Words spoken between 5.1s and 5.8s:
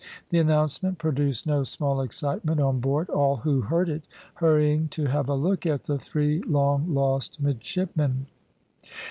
a look